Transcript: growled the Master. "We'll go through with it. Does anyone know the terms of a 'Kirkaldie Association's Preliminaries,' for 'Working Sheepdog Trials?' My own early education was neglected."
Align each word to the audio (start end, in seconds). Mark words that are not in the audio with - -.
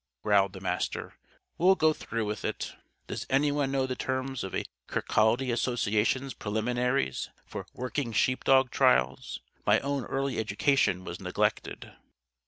growled 0.23 0.53
the 0.53 0.59
Master. 0.59 1.13
"We'll 1.59 1.75
go 1.75 1.93
through 1.93 2.25
with 2.25 2.43
it. 2.43 2.73
Does 3.05 3.27
anyone 3.29 3.69
know 3.71 3.85
the 3.85 3.95
terms 3.95 4.43
of 4.43 4.55
a 4.55 4.63
'Kirkaldie 4.87 5.51
Association's 5.51 6.33
Preliminaries,' 6.33 7.29
for 7.45 7.67
'Working 7.75 8.11
Sheepdog 8.11 8.71
Trials?' 8.71 9.41
My 9.63 9.79
own 9.81 10.05
early 10.05 10.39
education 10.39 11.03
was 11.03 11.19
neglected." 11.19 11.93